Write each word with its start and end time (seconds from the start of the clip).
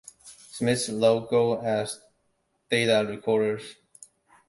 Smiths 0.51 0.89
logo 0.89 1.61
as 1.61 2.01
"data 2.71 3.05
recorders". 3.07 3.75